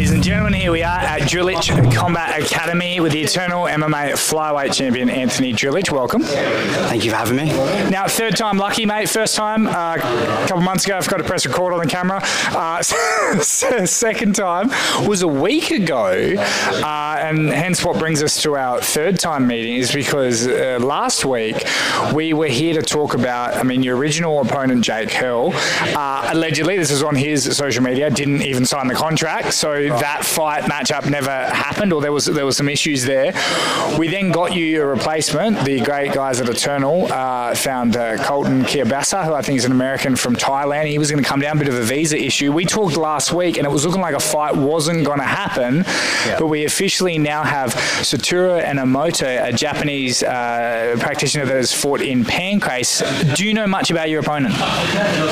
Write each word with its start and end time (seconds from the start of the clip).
Ladies 0.00 0.14
and 0.14 0.22
gentlemen, 0.22 0.54
here 0.54 0.72
we 0.72 0.82
are 0.82 0.98
at 0.98 1.20
Drilich 1.28 1.94
Combat 1.94 2.40
Academy 2.40 3.00
with 3.00 3.12
the 3.12 3.20
Eternal 3.20 3.64
MMA 3.64 4.12
flyweight 4.12 4.72
champion 4.72 5.10
Anthony 5.10 5.52
Drilich. 5.52 5.92
Welcome. 5.92 6.22
Thank 6.22 7.04
you 7.04 7.10
for 7.10 7.18
having 7.18 7.36
me. 7.36 7.48
Now, 7.90 8.08
third 8.08 8.34
time 8.34 8.56
lucky, 8.56 8.86
mate. 8.86 9.10
First 9.10 9.36
time 9.36 9.66
uh, 9.66 9.96
a 9.96 10.46
couple 10.48 10.62
months 10.62 10.86
ago, 10.86 10.96
I 10.96 11.02
forgot 11.02 11.18
to 11.18 11.24
press 11.24 11.44
record 11.44 11.74
on 11.74 11.80
the 11.80 11.86
camera. 11.86 12.22
Uh, 12.22 12.80
second 13.42 14.36
time 14.36 14.70
was 15.06 15.20
a 15.20 15.28
week 15.28 15.70
ago, 15.70 16.34
uh, 16.38 17.16
and 17.20 17.50
hence 17.50 17.84
what 17.84 17.98
brings 17.98 18.22
us 18.22 18.40
to 18.44 18.56
our 18.56 18.80
third 18.80 19.18
time 19.18 19.46
meeting 19.46 19.74
is 19.76 19.92
because 19.92 20.46
uh, 20.46 20.78
last 20.80 21.26
week 21.26 21.62
we 22.14 22.32
were 22.32 22.46
here 22.46 22.72
to 22.72 22.80
talk 22.80 23.12
about. 23.12 23.54
I 23.54 23.64
mean, 23.64 23.82
your 23.82 23.98
original 23.98 24.40
opponent 24.40 24.82
Jake 24.82 25.10
Hill, 25.10 25.50
uh, 25.54 26.30
allegedly, 26.32 26.78
this 26.78 26.90
is 26.90 27.02
on 27.02 27.16
his 27.16 27.54
social 27.54 27.82
media, 27.82 28.08
didn't 28.08 28.40
even 28.40 28.64
sign 28.64 28.86
the 28.86 28.94
contract, 28.94 29.52
so 29.52 29.89
that 29.98 30.24
fight 30.24 30.64
matchup 30.64 31.08
never 31.10 31.30
happened, 31.30 31.92
or 31.92 32.00
there 32.00 32.12
was 32.12 32.26
there 32.26 32.46
was 32.46 32.56
some 32.56 32.68
issues 32.68 33.04
there. 33.04 33.32
We 33.98 34.08
then 34.08 34.30
got 34.32 34.54
you 34.54 34.82
a 34.82 34.86
replacement. 34.86 35.64
The 35.64 35.80
great 35.80 36.12
guys 36.12 36.40
at 36.40 36.48
Eternal 36.48 37.12
uh, 37.12 37.54
found 37.54 37.96
uh, 37.96 38.22
Colton 38.24 38.62
Kiabasa, 38.62 39.24
who 39.24 39.34
I 39.34 39.42
think 39.42 39.58
is 39.58 39.64
an 39.64 39.72
American 39.72 40.16
from 40.16 40.36
Thailand. 40.36 40.86
He 40.86 40.98
was 40.98 41.10
going 41.10 41.22
to 41.22 41.28
come 41.28 41.40
down, 41.40 41.56
a 41.56 41.58
bit 41.58 41.68
of 41.68 41.74
a 41.74 41.82
visa 41.82 42.18
issue. 42.18 42.52
We 42.52 42.64
talked 42.64 42.96
last 42.96 43.32
week, 43.32 43.56
and 43.58 43.66
it 43.66 43.70
was 43.70 43.84
looking 43.84 44.00
like 44.00 44.14
a 44.14 44.20
fight 44.20 44.54
wasn't 44.56 45.04
going 45.04 45.18
to 45.18 45.24
happen, 45.24 45.84
Yeah. 46.26 46.36
but 46.38 46.46
we 46.46 46.64
officially 46.64 47.18
now 47.18 47.42
have 47.42 47.74
Satoru 47.74 48.62
Enomoto, 48.64 49.44
a 49.44 49.52
Japanese 49.52 50.22
uh, 50.22 50.96
practitioner 51.00 51.44
that 51.46 51.56
has 51.56 51.72
fought 51.72 52.00
in 52.00 52.24
Pancrase. 52.24 53.02
Do 53.36 53.44
you 53.46 53.54
know 53.54 53.66
much 53.66 53.90
about 53.90 54.08
your 54.10 54.20
opponent? 54.20 54.54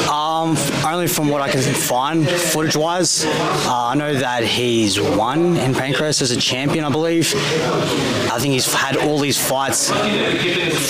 Um, 0.08 0.56
only 0.84 1.06
from 1.06 1.28
what 1.28 1.40
I 1.42 1.48
can 1.50 1.60
find 1.62 2.28
footage-wise, 2.28 3.24
uh, 3.26 3.86
I 3.92 3.94
know 3.94 4.14
that 4.14 4.42
he's 4.48 5.00
won 5.00 5.56
in 5.56 5.72
Pancrase 5.72 6.22
as 6.22 6.30
a 6.30 6.36
champion, 6.36 6.84
I 6.84 6.90
believe. 6.90 7.32
I 7.36 8.38
think 8.38 8.54
he's 8.54 8.72
had 8.72 8.96
all 8.96 9.18
these 9.18 9.38
fights 9.38 9.90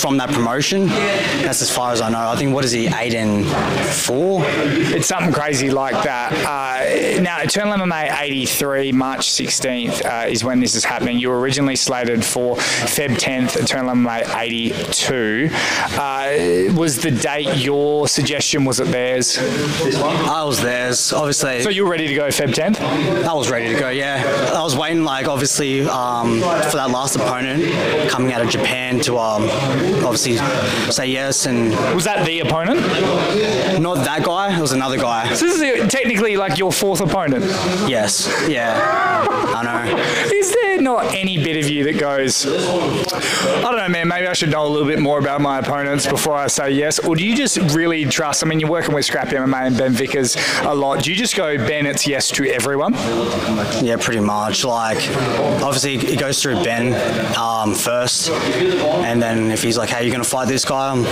from 0.01 0.17
that 0.17 0.29
promotion. 0.31 0.87
That's 0.87 1.61
as 1.61 1.69
far 1.69 1.91
as 1.91 2.01
I 2.01 2.09
know. 2.09 2.29
I 2.29 2.35
think 2.35 2.53
what 2.53 2.65
is 2.65 2.71
he, 2.71 2.87
eight 2.87 3.13
and 3.13 3.45
four? 3.93 4.41
It's 4.45 5.07
something 5.07 5.33
crazy 5.33 5.69
like 5.69 6.01
that. 6.03 6.31
Uh, 6.45 6.78
now, 7.21 7.41
Eternal 7.41 7.73
MMA 7.77 8.21
83, 8.21 8.91
March 8.91 9.27
16th, 9.27 10.05
uh, 10.05 10.27
is 10.27 10.43
when 10.43 10.59
this 10.59 10.75
is 10.75 10.85
happening. 10.85 11.19
You 11.19 11.29
were 11.29 11.39
originally 11.39 11.75
slated 11.75 12.23
for 12.23 12.55
Feb 12.55 13.17
10th, 13.17 13.61
Eternal 13.61 13.93
MMA 13.95 14.37
82. 14.37 15.49
Uh, 15.51 16.73
was 16.77 17.01
the 17.01 17.11
date 17.11 17.57
your 17.57 18.07
suggestion? 18.07 18.63
Was 18.63 18.79
it 18.79 18.87
theirs? 18.87 19.37
I 19.37 20.43
was 20.43 20.61
theirs, 20.61 21.11
obviously. 21.11 21.61
So 21.61 21.69
you 21.69 21.83
were 21.83 21.91
ready 21.91 22.07
to 22.07 22.15
go 22.15 22.27
Feb 22.29 22.53
10th? 22.53 22.79
I 23.25 23.33
was 23.33 23.49
ready 23.51 23.73
to 23.73 23.79
go. 23.79 23.89
Yeah, 23.89 24.23
I 24.55 24.63
was 24.63 24.77
waiting, 24.77 25.03
like 25.03 25.27
obviously, 25.27 25.81
um, 25.81 26.39
for 26.39 26.77
that 26.77 26.89
last 26.89 27.15
opponent 27.15 28.09
coming 28.09 28.31
out 28.33 28.41
of 28.41 28.49
Japan 28.49 28.99
to 29.01 29.17
um, 29.17 29.43
obviously 30.05 30.37
say 30.91 31.07
yes, 31.07 31.45
and 31.45 31.71
Was 31.93 32.05
that 32.05 32.25
the 32.25 32.39
opponent? 32.39 32.79
not 33.81 34.05
that 34.05 34.23
guy. 34.23 34.57
It 34.57 34.61
was 34.61 34.71
another 34.71 34.97
guy. 34.97 35.33
So 35.33 35.45
this 35.45 35.61
is 35.61 35.91
technically 35.91 36.37
like 36.37 36.57
your 36.57 36.71
fourth 36.71 37.01
opponent. 37.01 37.08
Yes. 37.87 38.27
Yeah. 38.47 38.77
I 38.79 39.63
know. 39.63 40.29
Not 40.79 41.13
any 41.13 41.37
bit 41.37 41.57
of 41.63 41.69
you 41.69 41.83
that 41.85 41.99
goes, 41.99 42.45
I 42.45 43.61
don't 43.61 43.75
know, 43.77 43.89
man, 43.89 44.07
maybe 44.07 44.27
I 44.27 44.33
should 44.33 44.49
know 44.49 44.65
a 44.65 44.69
little 44.69 44.87
bit 44.87 44.99
more 44.99 45.19
about 45.19 45.41
my 45.41 45.59
opponents 45.59 46.07
before 46.07 46.35
I 46.35 46.47
say 46.47 46.71
yes? 46.71 46.99
Or 46.99 47.15
do 47.15 47.25
you 47.25 47.35
just 47.35 47.57
really 47.73 48.05
trust? 48.05 48.43
I 48.43 48.47
mean, 48.47 48.59
you're 48.59 48.69
working 48.69 48.95
with 48.95 49.05
Scrappy 49.05 49.35
MMA 49.35 49.67
and 49.67 49.77
Ben 49.77 49.91
Vickers 49.91 50.37
a 50.61 50.73
lot. 50.73 51.03
Do 51.03 51.11
you 51.11 51.17
just 51.17 51.35
go, 51.35 51.57
Ben, 51.57 51.85
it's 51.85 52.07
yes 52.07 52.29
to 52.31 52.45
everyone? 52.45 52.93
Yeah, 53.83 53.97
pretty 53.99 54.21
much. 54.21 54.63
Like, 54.63 54.97
obviously, 55.61 55.95
it 55.95 56.19
goes 56.19 56.41
through 56.41 56.63
Ben 56.63 56.93
um, 57.37 57.75
first, 57.75 58.29
and 58.29 59.21
then 59.21 59.51
if 59.51 59.61
he's 59.63 59.77
like, 59.77 59.89
"Hey, 59.89 60.03
you're 60.05 60.11
gonna 60.11 60.23
fight 60.23 60.47
this 60.47 60.63
guy," 60.65 60.91
I'm, 60.91 61.05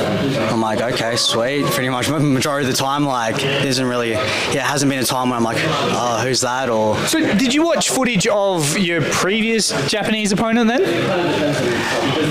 I'm 0.50 0.61
like, 0.61 0.81
"Okay, 0.81 1.16
sweet." 1.16 1.66
Pretty 1.66 1.89
much, 1.89 2.09
majority 2.38 2.67
of 2.67 2.72
the 2.75 2.77
time, 2.77 3.06
like, 3.06 3.44
isn't 3.44 3.85
really, 3.85 4.11
yeah, 4.11 4.67
hasn't 4.67 4.89
been 4.89 5.00
a 5.00 5.03
time 5.06 5.29
where 5.29 5.38
I'm 5.38 5.44
like, 5.44 5.57
"Oh, 5.59 6.19
who's 6.23 6.41
that?" 6.41 6.69
Or 6.69 6.97
So, 7.07 7.19
did 7.35 7.53
you 7.53 7.63
watch 7.63 7.89
footage 7.89 8.27
of 8.27 8.77
your 8.77 9.01
previous 9.01 9.56
Japanese 9.88 10.31
opponent 10.31 10.68
then? 10.68 10.81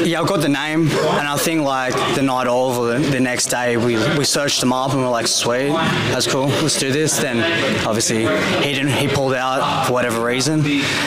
yeah, 0.06 0.20
I 0.20 0.26
got 0.26 0.40
the 0.40 0.48
name, 0.48 0.88
and 0.88 1.28
I 1.28 1.36
think 1.36 1.62
like 1.62 1.94
the 2.14 2.22
night 2.22 2.46
of 2.46 2.78
or 2.78 2.98
the, 2.98 3.20
next 3.20 3.46
day, 3.46 3.76
we 3.76 3.96
we 4.16 4.24
searched 4.24 4.62
him 4.62 4.72
up 4.72 4.92
and 4.92 5.02
we're 5.02 5.10
like, 5.10 5.26
"Sweet, 5.26 5.68
that's 5.68 6.26
cool. 6.26 6.46
Let's 6.46 6.78
do 6.78 6.92
this." 6.92 7.18
Then 7.18 7.38
obviously 7.86 8.20
he 8.62 8.72
didn't, 8.72 8.92
he 8.92 9.08
pulled 9.08 9.34
out 9.34 9.86
for 9.86 9.92
whatever 9.92 10.24
reason. 10.24 10.62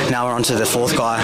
Now 0.09 0.25
we're 0.25 0.33
on 0.33 0.43
to 0.43 0.55
the 0.55 0.65
fourth 0.65 0.97
guy. 0.97 1.19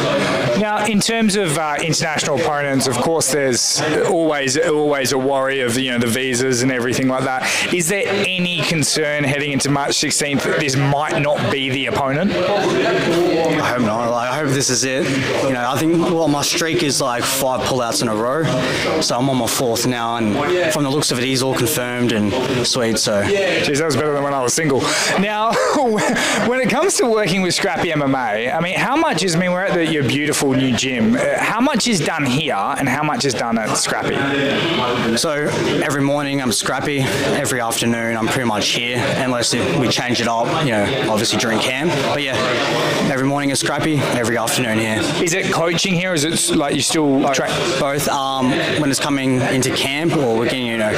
Now, 0.59 0.85
in 0.85 1.00
terms 1.00 1.35
of 1.35 1.57
uh, 1.57 1.75
international 1.83 2.39
opponents, 2.39 2.88
of 2.88 2.95
course, 2.97 3.31
there's 3.31 3.81
always 4.07 4.57
always 4.57 5.12
a 5.12 5.17
worry 5.17 5.62
of 5.62 5.77
you 5.77 5.91
know 5.91 6.00
the 6.00 6.07
visas 6.07 6.62
and 6.62 6.72
everything 6.72 7.07
like 7.07 7.23
that. 7.25 7.73
Is 7.73 7.89
there 7.89 8.06
any 8.07 8.62
concern 8.62 9.23
heading 9.23 9.51
into 9.51 9.69
March 9.69 9.91
16th 9.91 10.44
that 10.44 10.59
this 10.59 10.75
might 10.75 11.19
not 11.19 11.51
be 11.51 11.69
the 11.69 11.88
opponent? 11.88 12.31
I 12.31 13.67
hope 13.67 13.81
not. 13.81 14.09
Like, 14.09 14.31
I 14.31 14.38
hope 14.38 14.50
this 14.50 14.69
is 14.69 14.84
it. 14.85 15.07
You 15.44 15.53
know, 15.53 15.69
I 15.69 15.78
think 15.78 15.97
well, 15.97 16.28
my 16.28 16.41
streak 16.41 16.84
is 16.84 17.01
like 17.01 17.23
five 17.23 17.62
pullouts 17.62 18.01
in 18.01 18.07
a 18.07 18.16
row, 18.16 18.44
so 19.01 19.18
I'm 19.18 19.29
on 19.29 19.38
my 19.38 19.47
fourth 19.47 19.88
now, 19.88 20.18
and 20.18 20.35
from 20.73 20.84
the 20.84 20.90
looks 20.90 21.12
of 21.12 21.19
it, 21.19 21.25
he's 21.25 21.44
all 21.44 21.56
confirmed 21.56 22.12
and 22.12 22.31
sweet. 22.66 22.97
So 23.00 23.24
Jeez, 23.24 23.78
that 23.78 23.85
was 23.85 23.95
better 23.95 24.13
than 24.13 24.24
when 24.24 24.34
I 24.34 24.41
was 24.41 24.53
single. 24.53 24.81
Now, 25.19 25.53
when 26.47 26.59
it 26.62 26.69
comes 26.69 26.95
to 26.95 27.07
working 27.07 27.41
with 27.41 27.53
Scrappy 27.53 27.90
MMA, 27.90 28.53
I 28.53 28.59
mean, 28.59 28.78
how 28.78 28.95
much 28.95 29.24
is, 29.24 29.35
I 29.35 29.40
mean, 29.40 29.51
we're 29.51 29.63
at 29.63 29.74
the, 29.74 29.85
your 29.85 30.03
beautiful 30.03 30.53
new 30.53 30.75
gym. 30.75 31.16
Uh, 31.16 31.38
how 31.40 31.62
much 31.62 31.88
is 31.88 32.00
done 32.00 32.25
here 32.25 32.56
and 32.56 32.88
how 32.88 33.03
much 33.03 33.25
is 33.25 33.34
done 33.34 33.57
at 33.57 33.75
Scrappy? 33.75 34.16
So 35.18 35.31
every 35.84 36.01
morning 36.01 36.41
I'm 36.41 36.51
scrappy. 36.51 37.00
Every 37.00 37.62
afternoon 37.62 38.18
I'm 38.18 38.28
pretty 38.28 38.47
much 38.47 38.69
here, 38.69 38.97
unless 39.18 39.53
we 39.53 39.88
change 39.90 40.22
it 40.22 40.28
up. 40.28 40.66
You 40.66 40.72
know, 40.72 41.12
obviously 41.12 41.40
during 41.40 41.59
camp. 41.59 41.91
But 42.13 42.22
yeah, 42.22 42.35
every 43.12 43.28
morning 43.28 43.50
is 43.50 43.59
scrappy. 43.59 43.97
Every 43.97 44.38
afternoon 44.38 44.75
here. 44.80 45.00
Is 45.24 45.34
it 45.34 45.52
coaching 45.52 45.94
here? 45.94 46.13
Is 46.13 46.24
it 46.24 46.56
like 46.56 46.75
you 46.75 46.81
still 46.81 47.22
train? 47.34 47.52
Both. 47.80 48.08
Um, 48.08 48.50
when 48.80 48.90
it's 48.90 49.00
coming 49.00 49.41
into 49.41 49.75
camp, 49.75 50.16
or 50.16 50.38
we're 50.38 50.46
getting 50.46 50.68
you 50.68 50.78
know 50.78 50.94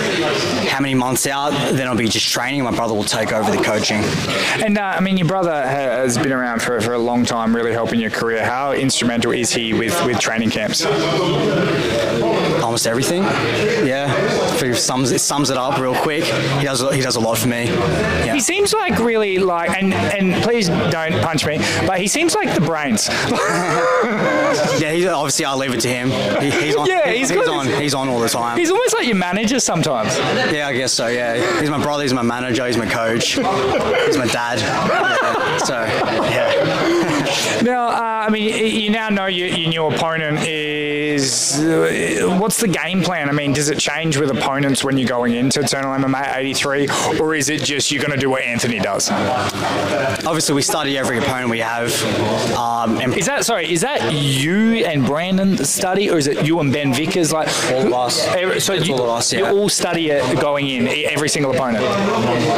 how 0.70 0.80
many 0.80 0.94
months 0.94 1.28
out, 1.28 1.52
then 1.74 1.88
I'll 1.88 1.96
be 1.96 2.08
just 2.08 2.28
training. 2.28 2.64
My 2.64 2.72
brother 2.72 2.94
will 2.94 3.04
take 3.04 3.32
over 3.32 3.50
the 3.50 3.62
coaching. 3.64 4.04
And 4.64 4.78
uh, 4.78 4.96
I 4.98 5.00
mean, 5.00 5.18
your 5.18 5.28
brother 5.28 5.52
has 5.52 6.18
been 6.18 6.32
around 6.32 6.62
for, 6.62 6.80
for 6.82 6.94
a 6.94 7.00
long 7.00 7.26
time, 7.26 7.56
really 7.56 7.74
helping 7.74 8.00
your 8.00 8.12
career. 8.12 8.44
How 8.44 8.74
instrumental 8.74 9.32
is 9.32 9.52
he 9.52 9.74
with, 9.74 10.06
with 10.06 10.20
training 10.20 10.50
camps? 10.50 10.86
Almost 12.64 12.88
everything. 12.88 13.24
Yeah. 13.24 14.08
It 14.62 14.76
sums 14.76 15.12
it 15.12 15.20
sums 15.20 15.50
it 15.50 15.58
up 15.58 15.80
real 15.80 15.96
quick. 15.96 16.24
He 16.24 16.66
does 16.66 16.82
he 16.94 17.02
does 17.02 17.16
a 17.16 17.20
lot 17.20 17.38
for 17.38 17.48
me. 17.48 17.66
Yeah. 17.66 18.34
He 18.34 18.40
seems 18.40 18.74
like 18.74 19.00
really 19.00 19.38
like, 19.38 19.70
and, 19.72 19.94
and 19.94 20.44
please 20.44 20.68
don't 20.70 21.22
punch 21.22 21.46
me, 21.46 21.58
but 21.86 22.00
he 22.00 22.08
seems 22.08 22.36
like 22.36 22.54
the 22.54 22.62
brains. 22.62 23.10
Yeah, 24.80 24.92
he, 24.92 25.08
obviously 25.08 25.46
I'll 25.46 25.58
leave 25.58 25.74
it 25.74 25.82
to 25.82 25.90
him. 25.90 26.10
He, 26.42 26.50
he's 26.50 26.76
on. 26.76 26.88
Yeah, 26.88 27.10
he's 27.12 27.30
he's, 27.30 27.48
on. 27.48 27.68
He's 27.68 27.94
on 27.94 28.08
all 28.08 28.20
the 28.20 28.30
time. 28.30 28.58
He's 28.58 28.72
almost 28.72 28.94
like 28.96 29.06
your 29.06 29.16
manager 29.16 29.60
sometimes. 29.60 30.16
yeah, 30.54 30.68
I 30.68 30.74
guess 30.74 30.94
so. 30.94 31.08
Yeah, 31.08 31.60
he's 31.60 31.70
my 31.70 31.82
brother. 31.82 32.04
He's 32.04 32.14
my 32.14 32.22
manager. 32.22 32.66
He's 32.66 32.78
my 32.78 32.86
coach. 32.86 33.34
He's 33.34 33.38
my 34.18 34.28
dad. 34.32 34.60
Yeah, 34.60 35.58
so 35.58 35.82
yeah. 36.32 37.62
Now, 37.64 37.90
uh, 37.90 38.17
I 38.28 38.30
mean, 38.30 38.76
you 38.82 38.90
now 38.90 39.08
know 39.08 39.28
your, 39.28 39.48
your 39.48 39.70
new 39.70 39.86
opponent 39.86 40.46
is. 40.46 41.58
Uh, 41.64 42.38
what's 42.38 42.60
the 42.60 42.68
game 42.68 43.02
plan? 43.02 43.30
I 43.30 43.32
mean, 43.32 43.54
does 43.54 43.70
it 43.70 43.80
change 43.80 44.18
with 44.18 44.30
opponents 44.32 44.84
when 44.84 44.98
you're 44.98 45.08
going 45.08 45.34
into 45.36 45.62
Eternal 45.62 45.92
MMA 45.98 46.36
83, 46.36 46.90
or 47.22 47.36
is 47.36 47.48
it 47.48 47.64
just 47.64 47.90
you're 47.90 48.02
going 48.04 48.12
to 48.14 48.20
do 48.20 48.30
what 48.30 48.44
Anthony 48.44 48.80
does? 48.80 49.10
Obviously, 49.10 50.56
we 50.56 50.62
study 50.62 50.98
every 50.98 51.20
opponent 51.20 51.50
we 51.50 51.60
have. 51.60 51.90
Um, 52.54 53.00
Is 53.14 53.28
that 53.28 53.46
sorry? 53.46 53.72
Is 53.72 53.80
that 53.82 54.12
you 54.14 54.84
and 54.86 55.06
Brandon 55.06 55.64
study, 55.64 56.10
or 56.12 56.18
is 56.18 56.28
it 56.28 56.46
you 56.46 56.60
and 56.60 56.74
Ben 56.74 56.94
Vickers? 56.94 57.32
Like 57.32 57.48
All 57.72 57.88
of 57.88 57.94
us. 57.94 58.28
Every- 58.28 58.60
So 58.60 58.74
you, 58.74 58.94
all 58.94 59.04
of 59.04 59.10
us, 59.10 59.32
you 59.32 59.46
all 59.46 59.70
study 59.70 60.10
it 60.10 60.42
going 60.42 60.68
in 60.68 60.90
every 61.10 61.30
single 61.30 61.52
opponent. 61.54 61.86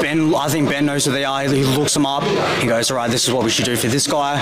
Ben, 0.01 0.33
I 0.33 0.47
think 0.49 0.67
Ben 0.67 0.87
knows 0.87 1.05
who 1.05 1.11
they 1.11 1.25
are. 1.25 1.43
He 1.43 1.63
looks 1.63 1.93
them 1.93 2.07
up. 2.07 2.23
He 2.59 2.67
goes, 2.67 2.89
all 2.89 2.97
right, 2.97 3.11
this 3.11 3.27
is 3.27 3.31
what 3.31 3.43
we 3.43 3.51
should 3.51 3.65
do 3.65 3.75
for 3.75 3.87
this 3.87 4.07
guy. 4.07 4.39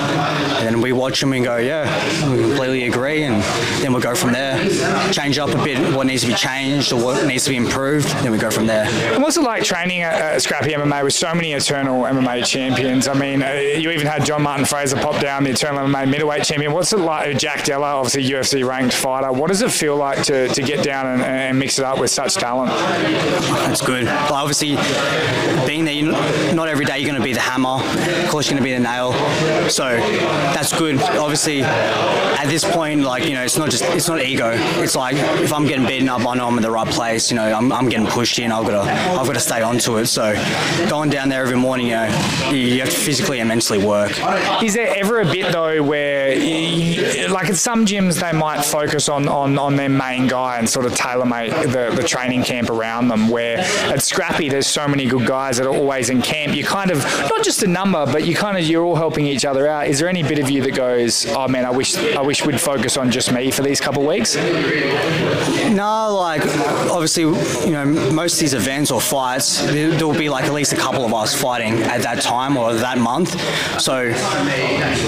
And 0.60 0.66
then 0.68 0.80
we 0.82 0.94
watch 0.94 1.17
them 1.20 1.34
and 1.34 1.44
go, 1.44 1.58
yeah, 1.58 1.86
we 2.30 2.42
completely 2.42 2.84
agree, 2.88 3.24
and 3.24 3.42
then 3.82 3.94
we'll 3.94 4.02
go 4.02 4.16
from 4.16 4.34
there. 4.34 4.58
Change 5.12 5.38
up 5.38 5.50
a 5.50 5.64
bit 5.64 5.96
what 5.96 6.08
needs 6.08 6.22
to 6.22 6.28
be 6.28 6.34
changed 6.34 6.92
or 6.94 7.04
what 7.04 7.26
needs 7.26 7.44
to 7.46 7.50
be 7.50 7.56
improved, 7.56 8.08
then 8.24 8.32
we 8.32 8.38
go 8.38 8.52
from 8.52 8.68
there. 8.68 8.86
And 9.14 9.24
what's 9.24 9.38
it 9.38 9.42
like 9.42 9.64
training 9.64 10.02
at, 10.02 10.14
at 10.14 10.42
Scrappy 10.42 10.72
MMA 10.72 11.04
with 11.04 11.14
so 11.14 11.34
many 11.34 11.54
eternal 11.54 12.04
MMA 12.04 12.46
champions? 12.46 13.08
I 13.08 13.14
mean, 13.14 13.42
uh, 13.44 13.52
you 13.54 13.92
even 13.92 14.08
had 14.08 14.26
John 14.26 14.44
Martin 14.44 14.66
Fraser 14.66 14.96
pop 14.98 15.22
down, 15.22 15.44
the 15.44 15.52
eternal 15.52 15.88
MMA 15.88 16.10
middleweight 16.10 16.44
champion. 16.44 16.74
What's 16.74 16.94
it 16.94 17.00
like? 17.00 17.38
Jack 17.38 17.64
Della, 17.64 17.96
obviously 17.96 18.24
UFC 18.24 18.68
ranked 18.68 18.94
fighter. 18.94 19.32
What 19.32 19.48
does 19.48 19.62
it 19.62 19.72
feel 19.72 19.96
like 19.96 20.24
to, 20.24 20.48
to 20.48 20.62
get 20.62 20.84
down 20.84 21.08
and, 21.08 21.22
and 21.22 21.60
mix 21.60 21.80
it 21.80 21.86
up 21.86 22.00
with 22.00 22.12
such 22.12 22.36
talent? 22.36 22.72
It's 23.72 23.82
good. 23.82 24.06
But 24.06 24.32
obviously, 24.32 24.76
being 25.66 25.86
there, 25.86 26.54
not 26.54 26.68
every 26.68 26.86
day 26.86 27.00
you're 27.00 27.10
going 27.10 27.20
to 27.20 27.26
be 27.26 27.34
the 27.34 27.40
hammer. 27.40 27.80
Of 28.24 28.30
course, 28.30 28.50
you're 28.50 28.58
going 28.60 28.64
to 28.64 28.70
be 28.70 28.74
the 28.74 28.80
nail. 28.80 29.14
So 29.70 29.84
that's 30.54 30.78
good. 30.78 30.98
Obviously, 31.10 31.62
at 31.62 32.46
this 32.48 32.64
point, 32.64 33.02
like 33.02 33.26
you 33.26 33.34
know, 33.34 33.44
it's 33.44 33.58
not 33.58 33.70
just 33.70 33.84
it's 33.84 34.08
not 34.08 34.22
ego. 34.22 34.52
It's 34.82 34.96
like 34.96 35.16
if 35.42 35.54
I'm 35.54 35.66
getting 35.66 35.86
beaten 35.86 36.10
up, 36.10 36.26
I 36.26 36.36
know 36.36 36.48
I'm 36.48 36.58
in 36.58 36.64
the 36.64 36.72
right 36.72 36.88
place. 36.88 37.30
You 37.32 37.38
know, 37.38 37.54
I'm, 37.54 37.72
I'm 37.72 37.90
getting 37.90 38.08
pushed 38.08 38.40
in. 38.40 38.52
I've 38.52 38.66
got 38.66 38.84
to 38.84 38.92
I've 38.92 39.26
got 39.26 39.34
to 39.34 39.40
stay 39.40 39.62
onto 39.62 39.98
it. 39.98 40.08
So 40.08 40.34
going 40.90 41.10
down 41.10 41.30
there 41.30 41.42
every 41.42 41.58
morning, 41.58 41.88
you 41.88 41.94
know, 41.94 42.50
you, 42.50 42.58
you 42.58 42.80
have 42.80 42.90
to 42.90 42.96
physically 42.96 43.40
and 43.40 43.48
mentally 43.48 43.84
work. 43.84 44.12
Is 44.64 44.74
there 44.74 44.94
ever 44.98 45.22
a 45.22 45.26
bit 45.26 45.52
though 45.52 45.82
where, 45.84 46.34
you, 46.34 47.07
like 47.38 47.50
at 47.50 47.56
some 47.56 47.86
gyms, 47.86 48.20
they 48.20 48.36
might 48.36 48.66
focus 48.66 49.08
on, 49.08 49.28
on, 49.28 49.60
on 49.60 49.76
their 49.76 49.90
main 49.90 50.26
guy 50.26 50.58
and 50.58 50.68
sort 50.68 50.88
of 50.88 50.96
tailor 50.96 51.24
make 51.24 51.52
the, 51.52 51.94
the 51.96 52.02
training 52.02 52.42
camp 52.42 52.72
around 52.72 53.10
them? 53.10 53.30
Where 53.30 53.60
at 53.60 54.02
Scrappy, 54.02 54.50
there's 54.50 54.66
so 54.66 54.88
many 54.88 55.06
good 55.06 55.28
guys 55.28 55.58
that 55.58 55.68
are 55.68 55.76
always 55.76 56.10
in 56.10 56.24
camp. 56.24 56.56
You 56.56 56.64
kind 56.64 56.90
of 56.90 56.98
not 57.04 57.44
just 57.44 57.62
a 57.62 57.68
number, 57.68 58.04
but 58.08 58.26
you 58.26 58.34
kind 58.34 58.58
of 58.58 58.64
you're 58.64 58.84
all 58.84 58.96
helping 58.96 59.28
each 59.28 59.46
other 59.46 59.68
out. 59.68 59.86
Is 59.86 60.00
there 60.00 60.10
any 60.10 60.24
bit 60.24 60.40
of 60.40 60.50
you 60.50 60.64
that 60.64 60.74
goes, 60.74 61.28
oh 61.28 61.48
man, 61.48 61.64
I 61.64 61.70
wish 61.70 61.96
I 61.96 62.22
wish 62.22 62.44
we'd 62.44 62.60
focus 62.60 62.98
on 62.98 63.12
just 63.12 63.32
me 63.32 63.52
for 63.52 63.62
these 63.62 63.80
couple 63.80 64.02
of 64.02 64.08
weeks? 64.08 64.36
No, 64.36 66.16
like 66.20 66.42
obviously, 66.90 67.24
you 67.68 67.72
know, 67.72 67.86
most 67.86 68.34
of 68.34 68.40
these 68.40 68.56
events 68.56 68.90
or 68.90 69.00
fights, 69.00 69.62
there 69.62 69.92
there 69.92 70.08
will 70.08 70.18
be 70.18 70.30
like 70.30 70.46
at 70.46 70.54
least 70.54 70.74
a 70.74 70.78
couple 70.78 71.06
of 71.06 71.14
us 71.14 71.40
fighting 71.40 71.84
at 71.84 72.02
that 72.02 72.24
time 72.24 72.58
or 72.58 72.74
that 72.74 72.98
month. 72.98 73.40
So 73.80 74.10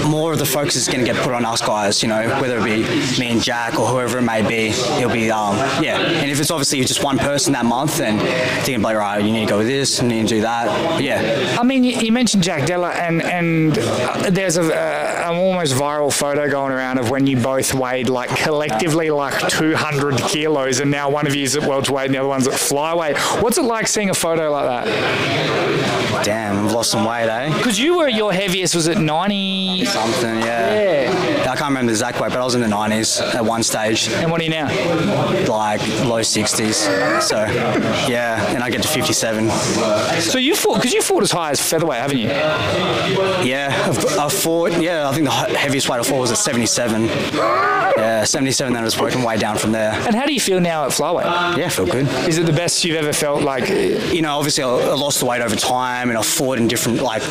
more 0.08 0.32
of 0.32 0.38
the 0.38 0.46
focus 0.46 0.76
is 0.76 0.86
going 0.86 1.04
to 1.04 1.12
get 1.12 1.20
put 1.24 1.32
on 1.32 1.44
us 1.44 1.60
guys. 1.60 2.04
You 2.04 2.08
know, 2.08 2.19
whether 2.28 2.58
it 2.58 2.64
be 2.64 2.82
me 3.18 3.30
and 3.30 3.42
Jack 3.42 3.78
or 3.78 3.86
whoever 3.86 4.18
it 4.18 4.22
may 4.22 4.46
be, 4.46 4.68
it'll 4.98 5.10
be 5.10 5.30
um, 5.30 5.56
yeah. 5.82 5.98
And 5.98 6.30
if 6.30 6.40
it's 6.40 6.50
obviously 6.50 6.82
just 6.84 7.02
one 7.02 7.18
person 7.18 7.52
that 7.52 7.64
month, 7.64 7.98
then 7.98 8.18
thinking 8.64 8.82
like, 8.82 8.96
right, 8.96 9.22
you 9.22 9.32
need 9.32 9.46
to 9.46 9.50
go 9.50 9.58
with 9.58 9.66
this, 9.66 10.00
and 10.00 10.10
you 10.10 10.18
need 10.18 10.28
to 10.28 10.34
do 10.36 10.40
that. 10.42 10.66
But 10.66 11.02
yeah, 11.02 11.56
I 11.58 11.62
mean, 11.62 11.84
you, 11.84 12.10
mentioned 12.12 12.42
Jack 12.42 12.66
Della, 12.66 12.90
and 12.90 13.22
and 13.22 13.78
uh, 13.78 14.30
there's 14.30 14.56
a, 14.56 14.62
uh, 14.62 15.30
an 15.30 15.36
almost 15.36 15.74
viral 15.74 16.12
photo 16.12 16.50
going 16.50 16.72
around 16.72 16.98
of 16.98 17.10
when 17.10 17.26
you 17.26 17.36
both 17.36 17.72
weighed 17.72 18.08
like 18.08 18.30
collectively 18.36 19.10
like 19.10 19.48
200 19.48 20.18
kilos, 20.22 20.80
and 20.80 20.90
now 20.90 21.08
one 21.08 21.26
of 21.26 21.34
you 21.34 21.44
is 21.44 21.56
at 21.56 21.66
welterweight 21.66 22.06
and 22.06 22.14
the 22.14 22.18
other 22.18 22.28
one's 22.28 22.48
at 22.48 22.54
flyweight. 22.54 23.42
What's 23.42 23.58
it 23.58 23.62
like 23.62 23.86
seeing 23.86 24.10
a 24.10 24.14
photo 24.14 24.50
like 24.50 24.66
that? 24.84 26.00
damn, 26.24 26.66
I've 26.66 26.72
lost 26.72 26.90
some 26.90 27.04
weight, 27.04 27.28
eh? 27.28 27.56
Because 27.56 27.78
you 27.78 27.98
were 27.98 28.08
your 28.08 28.32
heaviest 28.32 28.74
was 28.74 28.88
at 28.88 28.98
90. 28.98 29.84
Something, 29.86 30.40
yeah. 30.40 31.04
Yeah. 31.04 31.50
I 31.50 31.56
can't 31.56 31.70
remember 31.70 31.92
the 31.92 31.98
weight, 32.18 32.30
but 32.30 32.38
I 32.40 32.44
was 32.44 32.54
in 32.54 32.60
the 32.62 32.66
90s 32.66 33.20
at 33.34 33.44
one 33.44 33.62
stage, 33.62 34.08
And 34.08 34.30
what 34.30 34.40
are 34.40 34.44
you 34.44 34.50
now? 34.50 34.66
like 35.46 35.80
low 36.04 36.20
60s. 36.20 37.20
So 37.22 37.36
yeah, 38.08 38.44
and 38.54 38.62
I 38.62 38.70
get 38.70 38.82
to 38.82 38.88
57. 38.88 39.50
So 40.20 40.38
you 40.38 40.54
fought 40.56 40.76
because 40.76 40.92
you 40.94 41.02
fought 41.02 41.22
as 41.22 41.30
high 41.30 41.50
as 41.50 41.60
featherweight, 41.60 42.00
haven't 42.00 42.18
you? 42.18 42.28
Yeah, 42.28 43.74
I've, 44.18 44.32
fought. 44.32 44.80
Yeah, 44.80 45.08
I 45.08 45.12
think 45.12 45.26
the 45.26 45.32
heaviest 45.32 45.88
weight 45.88 46.00
I 46.00 46.02
fought 46.02 46.20
was 46.20 46.30
at 46.32 46.38
77. 46.38 47.04
Yeah, 47.04 48.24
77. 48.24 48.72
Then 48.72 48.82
I 48.82 48.84
was 48.84 48.98
working 48.98 49.22
way 49.22 49.36
down 49.36 49.58
from 49.58 49.72
there. 49.72 49.92
And 49.92 50.14
how 50.14 50.24
do 50.26 50.32
you 50.32 50.40
feel 50.40 50.60
now 50.60 50.84
at 50.84 50.90
flyweight? 50.92 51.56
Yeah, 51.56 51.66
I 51.66 51.68
feel 51.68 51.86
good. 51.86 52.06
Is 52.28 52.38
it 52.38 52.46
the 52.46 52.52
best 52.52 52.84
you've 52.84 52.96
ever 52.96 53.12
felt? 53.12 53.42
Like, 53.42 53.68
You 53.68 54.22
know, 54.22 54.36
obviously 54.36 54.64
I 54.64 54.70
I 54.70 54.94
lost 54.94 55.20
the 55.20 55.26
weight 55.26 55.42
over 55.42 55.56
time, 55.56 56.08
and 56.08 56.18
I 56.18 56.22
fought 56.22 56.58
in 56.58 56.68
different. 56.68 57.02
Like, 57.02 57.22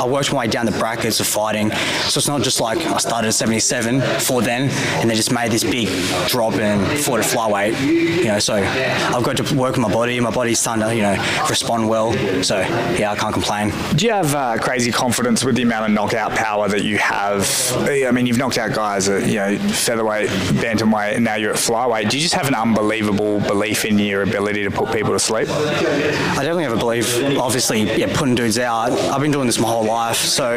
I 0.00 0.06
worked 0.06 0.32
my 0.32 0.40
way 0.40 0.46
down 0.48 0.66
the 0.66 0.72
brackets 0.72 1.20
of 1.20 1.26
fighting. 1.26 1.70
So 2.08 2.18
it's 2.18 2.28
not 2.28 2.42
just 2.42 2.60
like 2.60 2.78
I 2.78 2.98
started 2.98 3.28
at 3.28 3.34
77, 3.34 4.00
fought 4.22 4.44
then, 4.44 4.70
and 5.00 5.10
they 5.10 5.14
just 5.14 5.32
made 5.32 5.50
this 5.50 5.64
big 5.64 5.88
drop 6.28 6.54
and 6.54 6.98
fought 7.00 7.20
at 7.20 7.26
flyweight. 7.26 7.80
You 7.80 8.24
know, 8.24 8.38
so 8.38 8.54
I've 8.54 9.22
got 9.22 9.36
to 9.38 9.54
work 9.54 9.72
with 9.72 9.80
my 9.80 9.92
body. 9.92 10.18
My 10.20 10.30
body's 10.30 10.60
starting 10.60 10.84
to, 10.84 10.94
you 10.94 11.02
know, 11.02 11.16
respond 11.48 11.88
well. 11.88 12.12
So 12.42 12.58
yeah, 12.58 13.12
I 13.12 13.16
can't 13.16 13.32
complain. 13.32 13.72
do 13.96 14.06
you 14.06 14.12
have 14.12 14.34
uh, 14.34 14.58
crazy 14.58 14.92
confidence 14.92 15.44
with 15.44 15.56
the 15.56 15.62
amount 15.62 15.86
of 15.86 15.92
knockout 15.92 16.32
power 16.32 16.68
that 16.68 16.84
you 16.84 16.98
have? 16.98 17.48
I 17.76 18.10
mean, 18.10 18.26
you've 18.26 18.38
knocked 18.38 18.58
out 18.58 18.74
guys 18.74 19.08
at 19.08 19.26
you 19.28 19.36
know 19.36 19.58
featherweight, 19.58 20.28
bantamweight, 20.28 21.16
and 21.16 21.24
now 21.24 21.36
you're 21.36 21.52
at 21.52 21.58
flyweight. 21.58 22.10
Do 22.10 22.16
you 22.16 22.22
just 22.22 22.34
have 22.34 22.48
an 22.48 22.54
unbelievable 22.54 23.40
belief 23.40 23.84
in 23.84 23.98
your 23.98 24.22
ability 24.22 24.64
to 24.64 24.70
put 24.70 24.92
people 24.92 25.12
to 25.12 25.18
sleep? 25.18 25.48
I 25.48 26.36
definitely 26.36 26.64
have 26.64 26.72
a 26.72 26.76
belief. 26.76 27.22
Obviously, 27.38 27.82
yeah, 27.98 28.14
putting 28.16 28.34
dudes 28.34 28.58
out. 28.58 28.90
I've 28.92 29.20
been 29.20 29.30
doing 29.30 29.46
this 29.46 29.58
my 29.58 29.68
whole 29.68 29.84
life, 29.84 30.16
so 30.16 30.56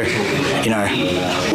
you 0.62 0.70
know, 0.70 0.86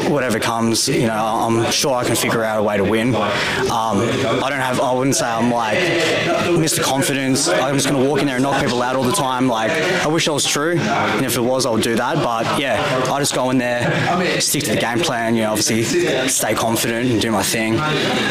whatever 0.09 0.39
comes, 0.39 0.87
you 0.87 1.07
know, 1.07 1.13
I'm 1.13 1.71
sure 1.71 2.00
I 2.01 2.03
can 2.03 2.15
figure 2.15 2.43
out 2.43 2.59
a 2.59 2.63
way 2.63 2.77
to 2.77 2.83
win. 2.83 3.13
Um, 3.13 3.21
I 3.69 4.47
don't 4.49 4.59
have. 4.59 4.79
I 4.79 4.91
wouldn't 4.91 5.15
say 5.15 5.27
I'm 5.27 5.51
like 5.51 5.77
Mr. 5.77 6.81
Confidence. 6.81 7.47
I'm 7.47 7.75
just 7.75 7.87
gonna 7.87 8.03
walk 8.03 8.21
in 8.21 8.25
there 8.25 8.37
and 8.37 8.43
knock 8.43 8.59
people 8.59 8.81
out 8.81 8.95
all 8.95 9.03
the 9.03 9.11
time. 9.11 9.47
Like 9.47 9.71
I 9.71 10.07
wish 10.07 10.25
that 10.25 10.33
was 10.33 10.45
true, 10.45 10.77
and 10.77 11.25
if 11.25 11.37
it 11.37 11.41
was, 11.41 11.67
I 11.67 11.69
would 11.69 11.83
do 11.83 11.95
that. 11.95 12.15
But 12.23 12.59
yeah, 12.59 12.81
I 13.11 13.19
just 13.19 13.35
go 13.35 13.51
in 13.51 13.59
there, 13.59 14.41
stick 14.41 14.63
to 14.63 14.71
the 14.71 14.81
game 14.81 14.99
plan. 14.99 15.35
You 15.35 15.43
know, 15.43 15.51
obviously, 15.51 15.83
stay 16.27 16.55
confident 16.55 17.11
and 17.11 17.21
do 17.21 17.31
my 17.31 17.43
thing. 17.43 17.75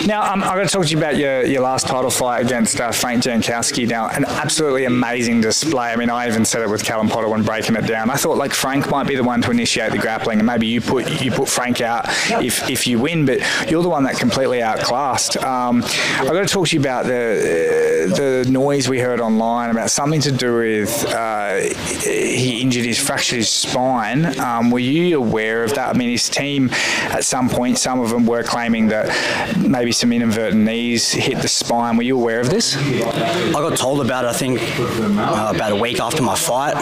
Now, 0.06 0.32
um, 0.32 0.43
I'm 0.43 0.55
going 0.56 0.67
to 0.67 0.72
talk 0.72 0.84
to 0.84 0.90
you 0.90 0.99
about 0.99 1.17
your, 1.17 1.44
your 1.44 1.62
last 1.62 1.87
title 1.87 2.11
fight 2.11 2.44
against 2.44 2.81
uh, 2.81 2.90
Frank 2.90 3.22
Jankowski. 3.22 3.88
Now, 3.88 4.08
an 4.08 4.25
absolutely 4.25 4.84
amazing 4.84 5.40
display. 5.43 5.93
I 5.93 5.96
mean, 5.96 6.11
I 6.11 6.26
even 6.26 6.44
said 6.44 6.62
it 6.62 6.69
with 6.69 6.84
Callum 6.84 7.08
Potter 7.08 7.28
when 7.28 7.43
breaking 7.43 7.76
it 7.76 7.87
down. 7.87 8.11
I 8.11 8.17
thought 8.17 8.37
like 8.37 8.52
Frank 8.52 8.90
might 8.90 9.06
be 9.06 9.14
the 9.14 9.25
one 9.25 9.43
to 9.43 9.50
initiate 9.50 9.93
the 9.93 9.99
grappling, 9.99 10.38
and 10.38 10.46
maybe 10.46 10.67
you 10.67 10.81
put 10.81 11.22
you 11.22 11.31
put 11.31 11.49
Frank 11.49 11.81
out 11.81 12.06
if, 12.43 12.69
if 12.69 12.87
you 12.87 12.99
win, 12.99 13.26
but 13.26 13.40
you're 13.69 13.82
the 13.82 13.88
one 13.88 14.05
that 14.05 14.17
completely 14.19 14.62
outclassed. 14.62 15.37
Um, 15.38 15.82
I've 15.85 16.26
got 16.26 16.47
to 16.47 16.52
talk 16.52 16.69
to 16.69 16.76
you 16.76 16.81
about 16.81 17.06
the 17.06 17.91
the 18.17 18.50
noise 18.50 18.88
we 18.88 18.99
heard 18.99 19.20
online 19.20 19.70
about 19.70 19.91
something 19.91 20.20
to 20.23 20.32
do 20.32 20.56
with 20.56 21.05
uh, 21.06 21.56
he 21.56 22.61
injured 22.61 22.85
his 22.85 22.99
fractured 22.99 23.38
his 23.38 23.49
spine. 23.49 24.38
Um, 24.38 24.70
were 24.70 24.79
you 24.79 25.19
aware 25.19 25.64
of 25.64 25.75
that? 25.75 25.94
I 25.94 25.99
mean, 25.99 26.11
his 26.11 26.29
team 26.29 26.70
at 27.11 27.25
some 27.25 27.49
point, 27.49 27.79
some 27.79 28.00
of 28.00 28.11
them 28.11 28.26
were 28.26 28.43
claiming 28.43 28.88
that 28.88 29.56
maybe 29.58 29.93
some 29.93 30.12
inadvertent 30.12 30.62
knees 30.62 31.11
hit 31.12 31.38
the 31.38 31.49
spine. 31.49 31.96
Were 31.96 32.03
you 32.03 32.19
aware 32.19 32.41
of 32.41 32.50
this? 32.50 32.76
I 32.76 33.53
got 33.53 33.76
told 33.76 34.05
about 34.05 34.25
it, 34.25 34.29
I 34.29 34.32
think, 34.32 34.61
uh, 34.79 35.53
about 35.55 35.73
a 35.73 35.76
week 35.76 36.00
after 36.00 36.23
my 36.23 36.35
fight. 36.35 36.76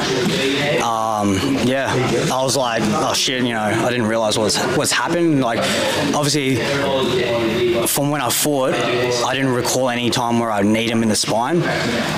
Um, 0.82 1.34
yeah, 1.66 1.92
I 2.32 2.42
was 2.42 2.56
like, 2.56 2.82
oh 2.84 3.12
shit, 3.14 3.42
you 3.42 3.54
know, 3.54 3.60
I 3.60 3.90
didn't 3.90 4.06
realize 4.06 4.38
what's, 4.38 4.58
what's 4.76 4.92
happened. 4.92 5.40
Like, 5.40 5.58
obviously, 6.14 6.57
from 7.86 8.10
when 8.10 8.20
I 8.20 8.28
fought, 8.28 8.74
I 8.74 9.34
didn't 9.34 9.52
recall 9.52 9.88
any 9.88 10.10
time 10.10 10.38
where 10.38 10.50
I'd 10.50 10.66
need 10.66 10.90
him 10.90 11.02
in 11.02 11.08
the 11.08 11.16
spine. 11.16 11.62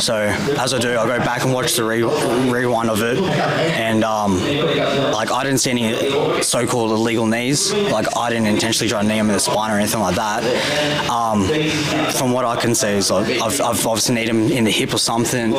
So, 0.01 0.17
as 0.59 0.75
I 0.75 0.79
do, 0.79 0.99
I 0.99 1.07
go 1.07 1.19
back 1.19 1.45
and 1.45 1.53
watch 1.53 1.75
the 1.77 1.85
re- 1.85 2.03
rewind 2.03 2.91
of 2.91 3.03
it, 3.03 3.19
and 3.19 4.05
um, 4.05 4.41
like, 5.13 5.31
I 5.31 5.45
didn't 5.45 5.59
see 5.59 5.71
any 5.71 6.43
so 6.43 6.67
called 6.67 6.91
illegal 6.91 7.27
knees. 7.27 7.73
Like, 7.73 8.17
I 8.17 8.31
didn't 8.31 8.47
intentionally 8.47 8.89
try 8.89 9.03
to 9.03 9.09
knee 9.09 9.19
him 9.19 9.29
in 9.29 9.35
the 9.35 9.41
spine 9.41 9.71
or 9.71 9.79
anything 9.79 10.01
like 10.01 10.17
that. 10.17 10.43
Um, 11.11 11.45
from 12.13 12.33
what 12.33 12.45
I 12.45 12.57
can 12.57 12.75
see, 12.75 12.89
is 12.89 13.11
like, 13.11 13.41
I've, 13.41 13.61
I've 13.61 13.87
obviously 13.87 14.15
need 14.15 14.29
him 14.29 14.51
in 14.51 14.65
the 14.65 14.71
hip 14.71 14.93
or 14.93 14.99
something, 14.99 15.55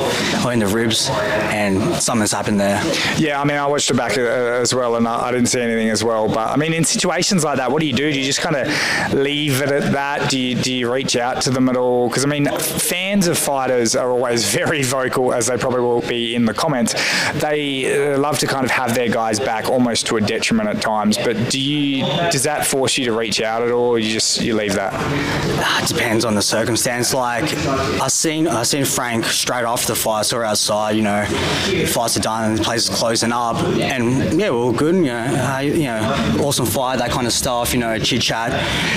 or 0.45 0.53
in 0.53 0.59
the 0.59 0.67
ribs, 0.67 1.09
and 1.09 1.95
something's 2.01 2.31
happened 2.31 2.59
there. 2.59 2.81
Yeah, 3.17 3.39
I 3.39 3.45
mean, 3.45 3.57
I 3.57 3.65
watched 3.67 3.89
it 3.89 3.95
back 3.95 4.17
uh, 4.17 4.21
as 4.21 4.73
well, 4.73 4.95
and 4.95 5.07
I, 5.07 5.27
I 5.27 5.31
didn't 5.31 5.47
see 5.47 5.61
anything 5.61 5.89
as 5.89 6.03
well. 6.03 6.27
But 6.27 6.49
I 6.49 6.55
mean, 6.57 6.73
in 6.73 6.83
situations 6.83 7.43
like 7.43 7.57
that, 7.57 7.71
what 7.71 7.81
do 7.81 7.87
you 7.87 7.93
do? 7.93 8.11
Do 8.11 8.19
you 8.19 8.25
just 8.25 8.41
kind 8.41 8.55
of 8.55 8.67
leave 9.13 9.61
it 9.61 9.71
at 9.71 9.91
that? 9.91 10.29
Do 10.29 10.39
you 10.39 10.55
do 10.55 10.73
you 10.73 10.91
reach 10.91 11.15
out 11.15 11.41
to 11.43 11.49
them 11.49 11.69
at 11.69 11.77
all? 11.77 12.07
Because 12.07 12.25
I 12.25 12.27
mean, 12.27 12.45
fans 12.59 13.27
of 13.27 13.37
fighters 13.37 13.95
are 13.95 14.11
always 14.11 14.51
very 14.53 14.83
vocal, 14.83 15.33
as 15.33 15.47
they 15.47 15.57
probably 15.57 15.81
will 15.81 16.01
be 16.01 16.35
in 16.35 16.45
the 16.45 16.53
comments. 16.53 16.93
They 17.33 18.13
uh, 18.13 18.17
love 18.19 18.39
to 18.39 18.47
kind 18.47 18.65
of 18.65 18.71
have 18.71 18.95
their 18.95 19.09
guys 19.09 19.39
back, 19.39 19.69
almost 19.69 20.07
to 20.07 20.17
a 20.17 20.21
detriment 20.21 20.69
at 20.69 20.81
times. 20.81 21.17
But 21.17 21.49
do 21.49 21.59
you? 21.59 22.05
Does 22.31 22.43
that 22.43 22.65
force 22.65 22.97
you 22.97 23.05
to 23.05 23.13
reach 23.13 23.41
out 23.41 23.61
at 23.61 23.71
all? 23.71 23.91
Or 23.91 23.99
you 23.99 24.11
just 24.11 24.41
you 24.41 24.55
leave 24.55 24.75
that? 24.75 24.93
It 25.83 25.87
depends 25.87 26.25
on 26.25 26.35
the 26.35 26.41
circumstance. 26.41 27.13
Like 27.13 27.43
I 27.55 28.07
seen, 28.07 28.47
I 28.47 28.63
seen 28.63 28.85
Frank 28.85 29.25
straight 29.25 29.65
after 29.65 29.87
the 29.87 29.95
fight. 29.95 30.25
Saw 30.25 30.37
her 30.37 30.45
outside. 30.45 30.95
You 30.95 31.03
know, 31.03 31.25
fights 31.87 32.17
are 32.17 32.21
done 32.21 32.51
and 32.51 32.59
the 32.59 32.63
place 32.63 32.89
is 32.89 32.95
closing 32.95 33.31
up, 33.31 33.57
and 33.57 34.39
yeah, 34.39 34.49
we're 34.49 34.57
all 34.57 34.73
good. 34.73 34.95
You 34.95 35.03
know, 35.03 35.53
uh, 35.55 35.59
you 35.59 35.83
know, 35.83 36.37
awesome 36.41 36.65
fight, 36.65 36.99
that 36.99 37.11
kind 37.11 37.27
of 37.27 37.33
stuff. 37.33 37.73
You 37.73 37.79
know, 37.79 37.97
chit 37.99 38.21
chat, 38.21 38.51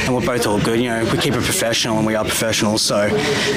and 0.05 0.15
we're 0.15 0.25
both 0.25 0.47
all 0.47 0.61
good. 0.61 0.81
You 0.81 0.91
know, 0.91 1.05
we 1.05 1.19
keep 1.19 1.35
it 1.35 1.43
professional, 1.43 1.99
and 1.99 2.07
we 2.07 2.15
are 2.15 2.25
professionals. 2.25 2.83
So 2.83 3.07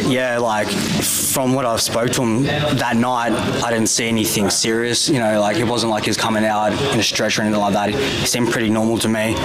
yeah, 0.08 0.38
like 0.38 0.70
from 0.70 1.54
what 1.54 1.66
I've 1.66 1.82
spoke 1.82 2.12
to 2.12 2.24
him 2.24 2.44
that 2.44 2.96
night, 2.96 3.32
I 3.64 3.72
didn't 3.72 3.90
see 3.90 4.08
anything 4.08 4.50
serious. 4.50 5.10
You 5.10 5.20
know, 5.20 5.40
like 5.40 5.58
it 5.58 5.66
wasn't 5.66 5.92
like 5.92 6.04
he 6.04 6.10
was 6.10 6.18
coming 6.18 6.46
out 6.46 6.74
in 6.94 7.00
a 7.00 7.04
stretcher 7.04 7.42
or 7.42 7.46
anything 7.46 7.62
like 7.62 7.74
that. 7.74 7.90
He 7.90 8.26
seemed 8.26 8.52
pretty 8.52 8.70
normal 8.70 8.98
to 9.00 9.10
me. 9.10 9.36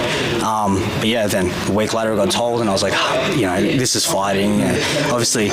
Um, 0.41 0.75
but 0.97 1.07
yeah, 1.07 1.27
then 1.27 1.51
a 1.69 1.73
week 1.73 1.93
later 1.93 2.13
I 2.13 2.15
got 2.15 2.31
told, 2.31 2.61
and 2.61 2.69
I 2.69 2.73
was 2.73 2.83
like, 2.83 2.93
you 3.35 3.43
know, 3.43 3.61
this 3.61 3.95
is 3.95 4.05
fighting. 4.05 4.61
And 4.61 4.77
obviously, 5.11 5.51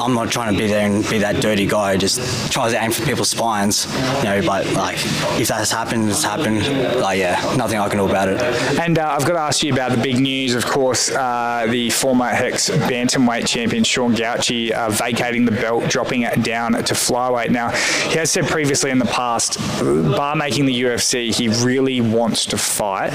I'm 0.00 0.14
not 0.14 0.30
trying 0.30 0.52
to 0.52 0.58
be 0.58 0.66
there 0.66 0.86
and 0.86 1.08
be 1.08 1.18
that 1.18 1.40
dirty 1.40 1.66
guy 1.66 1.92
who 1.92 1.98
just 1.98 2.52
tries 2.52 2.72
to 2.72 2.82
aim 2.82 2.90
for 2.90 3.04
people's 3.04 3.30
spines. 3.30 3.86
You 4.18 4.24
know, 4.24 4.42
but 4.44 4.66
like 4.72 4.96
if 5.40 5.48
that 5.48 5.58
has 5.58 5.70
happened, 5.70 6.08
it's 6.08 6.24
happened. 6.24 6.66
Like 7.00 7.18
yeah, 7.18 7.40
nothing 7.56 7.78
I 7.78 7.88
can 7.88 7.98
do 7.98 8.08
about 8.08 8.28
it. 8.28 8.40
And 8.80 8.98
uh, 8.98 9.08
I've 9.08 9.24
got 9.24 9.32
to 9.32 9.40
ask 9.40 9.62
you 9.62 9.72
about 9.72 9.92
the 9.92 10.02
big 10.02 10.15
news, 10.16 10.54
of 10.54 10.66
course, 10.66 11.10
uh, 11.10 11.66
the 11.68 11.90
former 11.90 12.26
Hex 12.26 12.70
bantamweight 12.70 13.46
champion 13.46 13.84
Sean 13.84 14.14
Gauci 14.14 14.70
uh, 14.70 14.90
vacating 14.90 15.44
the 15.44 15.52
belt, 15.52 15.88
dropping 15.88 16.22
it 16.22 16.42
down 16.42 16.72
to 16.72 16.94
flyweight. 16.94 17.50
Now, 17.50 17.70
he 17.70 18.18
has 18.18 18.30
said 18.30 18.46
previously 18.46 18.90
in 18.90 18.98
the 18.98 19.06
past, 19.06 19.58
bar 19.80 20.36
making 20.36 20.66
the 20.66 20.82
UFC, 20.82 21.34
he 21.34 21.48
really 21.64 22.00
wants 22.00 22.46
to 22.46 22.58
fight 22.58 23.12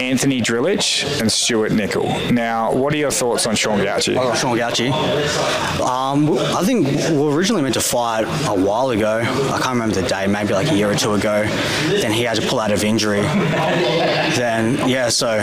Anthony 0.00 0.40
Drilich 0.40 1.20
and 1.20 1.30
Stuart 1.30 1.72
Nickel. 1.72 2.08
Now, 2.30 2.72
what 2.72 2.92
are 2.92 2.96
your 2.96 3.10
thoughts 3.10 3.46
on 3.46 3.54
Sean 3.54 3.78
Gauci? 3.78 4.16
Oh, 4.18 4.34
Sean. 4.34 4.58
Um, 5.80 6.38
I 6.38 6.62
think 6.64 6.86
we 7.10 7.16
were 7.16 7.34
originally 7.34 7.62
meant 7.62 7.74
to 7.74 7.80
fight 7.80 8.24
a 8.46 8.54
while 8.54 8.90
ago. 8.90 9.20
I 9.20 9.58
can't 9.60 9.74
remember 9.74 10.00
the 10.00 10.08
day, 10.08 10.26
maybe 10.26 10.52
like 10.52 10.70
a 10.70 10.74
year 10.74 10.90
or 10.90 10.94
two 10.94 11.14
ago. 11.14 11.44
Then 11.88 12.12
he 12.12 12.22
had 12.22 12.36
to 12.36 12.46
pull 12.46 12.60
out 12.60 12.70
of 12.70 12.84
injury. 12.84 13.22
Then 13.22 14.88
yeah, 14.88 15.08
so 15.08 15.38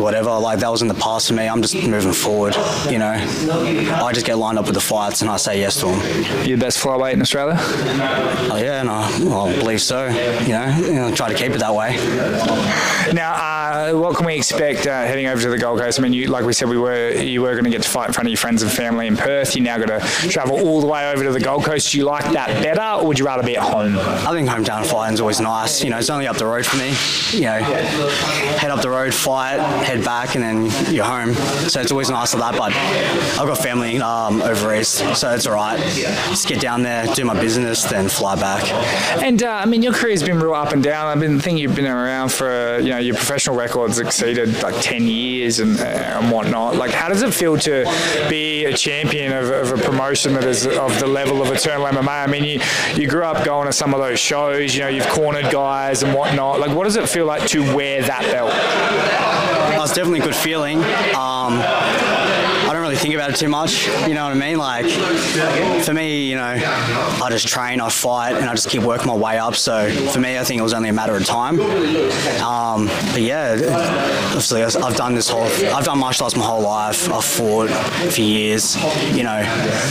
whatever. 0.00 0.30
Like 0.38 0.58
that 0.60 0.70
was 0.70 0.82
in 0.82 0.88
the 0.88 0.94
past 0.94 1.28
for 1.28 1.34
me. 1.34 1.48
I'm 1.48 1.62
just 1.62 1.74
moving 1.74 2.12
forward. 2.12 2.54
You 2.90 2.98
know, 2.98 3.12
I 3.12 4.12
just 4.12 4.26
get 4.26 4.38
lined 4.38 4.58
up 4.58 4.66
with 4.66 4.74
the 4.74 4.80
fights 4.80 5.22
and 5.22 5.30
I 5.30 5.36
say 5.36 5.58
yes 5.60 5.80
to 5.80 5.86
them. 5.86 6.44
You 6.46 6.56
the 6.56 6.64
best 6.64 6.82
flyweight 6.82 7.14
in 7.14 7.20
Australia? 7.22 7.56
Oh 7.58 8.58
yeah, 8.60 8.80
and 8.80 8.90
I, 8.90 9.02
I 9.06 9.56
believe 9.58 9.80
so. 9.80 10.06
You 10.06 10.48
know, 10.48 10.76
you 10.78 10.94
know, 10.94 11.14
try 11.14 11.32
to 11.32 11.34
keep 11.34 11.52
it 11.52 11.58
that 11.58 11.74
way. 11.74 11.96
Now, 13.12 13.32
uh, 13.32 13.92
what 13.92 14.16
can 14.16 14.26
we 14.26 14.36
expect 14.36 14.86
uh, 14.86 14.90
heading 14.90 15.26
over 15.26 15.40
to 15.42 15.50
the 15.50 15.58
Gold 15.58 15.80
Coast? 15.80 15.98
I 15.98 16.02
mean, 16.02 16.12
you, 16.12 16.26
like 16.28 16.44
we 16.44 16.52
said, 16.52 16.68
we 16.68 16.78
were 16.78 17.10
you 17.10 17.42
were 17.42 17.52
going 17.52 17.64
to 17.64 17.70
get 17.70 17.82
to 17.82 17.88
fight 17.88 18.08
in 18.08 18.12
front 18.14 18.26
of 18.26 18.30
your 18.30 18.38
friends 18.38 18.62
and 18.62 18.70
family 18.70 19.06
in 19.06 19.16
Perth. 19.16 19.54
You 19.54 19.62
now 19.62 19.78
got 19.78 20.00
to 20.00 20.28
travel 20.28 20.58
all 20.58 20.80
the 20.80 20.86
way 20.86 21.10
over 21.10 21.24
to 21.24 21.32
the 21.32 21.40
Gold 21.40 21.64
Coast. 21.64 21.92
Do 21.92 21.98
you 21.98 22.04
like 22.04 22.24
that 22.32 22.48
better, 22.62 23.00
or 23.02 23.08
would 23.08 23.18
you 23.18 23.26
rather 23.26 23.42
be 23.42 23.56
at 23.56 23.62
home? 23.62 23.98
I 23.98 24.30
think 24.32 24.48
hometown 24.48 24.86
fighting 24.86 25.14
is 25.14 25.20
always 25.20 25.40
nice. 25.40 25.82
You 25.82 25.90
know, 25.90 25.98
it's 25.98 26.10
only 26.10 26.26
up 26.26 26.36
the 26.36 26.46
road 26.46 26.64
for 26.66 26.76
me. 26.76 26.94
You 27.32 27.46
know, 27.46 27.60
head 28.58 28.70
up 28.70 28.80
the 28.80 28.90
road, 28.90 29.12
fight, 29.12 29.33
head 29.42 30.04
back, 30.04 30.34
and 30.34 30.44
then 30.44 30.94
you're 30.94 31.04
home. 31.04 31.34
So 31.68 31.80
it's 31.80 31.90
always 31.90 32.10
nice 32.10 32.32
for 32.32 32.38
that. 32.38 32.56
But 32.56 32.72
I've 32.74 33.46
got 33.46 33.58
family 33.58 33.98
um, 33.98 34.42
over 34.42 34.74
east, 34.74 34.98
so 35.16 35.30
it's 35.32 35.46
all 35.46 35.54
right. 35.54 35.78
Just 35.78 36.46
get 36.46 36.60
down 36.60 36.82
there, 36.82 37.06
do 37.14 37.24
my 37.24 37.38
business, 37.38 37.84
then 37.84 38.08
fly 38.08 38.36
back. 38.36 38.70
And 39.22 39.42
uh, 39.42 39.50
I 39.50 39.66
mean, 39.66 39.82
your 39.82 39.92
career's 39.92 40.22
been 40.22 40.38
real 40.38 40.54
up 40.54 40.72
and 40.72 40.82
down. 40.82 41.06
I've 41.06 41.20
been 41.20 41.40
thinking 41.40 41.58
you've 41.62 41.74
been 41.74 41.86
around 41.86 42.32
for 42.32 42.78
you 42.78 42.90
know 42.90 42.98
your 42.98 43.14
professional 43.14 43.56
records 43.56 43.98
exceeded 43.98 44.62
like 44.62 44.80
ten 44.80 45.04
years 45.04 45.60
and, 45.60 45.78
uh, 45.78 45.84
and 45.84 46.30
whatnot. 46.30 46.76
Like, 46.76 46.92
how 46.92 47.08
does 47.08 47.22
it 47.22 47.32
feel 47.32 47.56
to 47.58 47.84
be 48.28 48.64
a 48.64 48.76
champion 48.76 49.32
of, 49.32 49.50
of 49.50 49.78
a 49.78 49.82
promotion 49.82 50.34
that 50.34 50.44
is 50.44 50.66
of 50.66 50.98
the 51.00 51.06
level 51.06 51.42
of 51.42 51.50
Eternal 51.50 51.86
MMA? 51.86 52.24
I 52.24 52.26
mean, 52.26 52.44
you 52.44 52.60
you 52.94 53.08
grew 53.08 53.24
up 53.24 53.44
going 53.44 53.66
to 53.66 53.72
some 53.72 53.94
of 53.94 54.00
those 54.00 54.18
shows. 54.18 54.74
You 54.74 54.82
know, 54.82 54.88
you've 54.88 55.08
cornered 55.08 55.50
guys 55.50 56.02
and 56.02 56.14
whatnot. 56.14 56.60
Like, 56.60 56.74
what 56.76 56.84
does 56.84 56.96
it 56.96 57.08
feel 57.08 57.26
like 57.26 57.46
to 57.48 57.60
wear 57.74 58.02
that 58.02 58.22
belt? 58.22 59.23
That's 59.24 59.94
definitely 59.94 60.20
a 60.20 60.24
good 60.24 60.36
feeling. 60.36 60.78
Um, 61.14 61.60
think 63.14 63.22
about 63.22 63.36
it 63.36 63.40
too 63.40 63.48
much. 63.48 63.86
You 64.08 64.14
know 64.14 64.24
what 64.24 64.32
I 64.32 64.34
mean? 64.34 64.58
Like, 64.58 65.84
for 65.84 65.94
me, 65.94 66.28
you 66.28 66.36
know, 66.36 66.42
I 66.42 67.28
just 67.30 67.46
train, 67.46 67.80
I 67.80 67.88
fight, 67.88 68.34
and 68.34 68.46
I 68.46 68.54
just 68.54 68.68
keep 68.68 68.82
working 68.82 69.06
my 69.06 69.14
way 69.14 69.38
up. 69.38 69.54
So 69.54 69.88
for 70.10 70.18
me, 70.18 70.36
I 70.38 70.44
think 70.44 70.58
it 70.58 70.62
was 70.62 70.74
only 70.74 70.88
a 70.88 70.92
matter 70.92 71.14
of 71.14 71.24
time. 71.24 71.60
Um, 72.40 72.86
but 73.12 73.20
yeah, 73.20 73.56
obviously, 74.26 74.64
I've 74.64 74.96
done 74.96 75.14
this 75.14 75.28
whole, 75.28 75.44
I've 75.44 75.84
done 75.84 75.98
martial 75.98 76.24
arts 76.24 76.36
my 76.36 76.44
whole 76.44 76.62
life. 76.62 77.10
I've 77.10 77.24
fought 77.24 77.70
for 77.70 78.20
years, 78.20 78.76
you 79.14 79.22
know, 79.22 79.38